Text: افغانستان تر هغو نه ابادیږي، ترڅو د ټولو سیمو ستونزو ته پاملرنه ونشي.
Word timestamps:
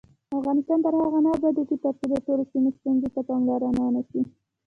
افغانستان 0.41 0.79
تر 0.85 0.93
هغو 0.99 1.19
نه 1.25 1.29
ابادیږي، 1.37 1.75
ترڅو 1.83 2.05
د 2.11 2.15
ټولو 2.25 2.43
سیمو 2.51 2.69
ستونزو 2.77 3.07
ته 3.15 3.21
پاملرنه 3.27 3.79
ونشي. 3.83 4.21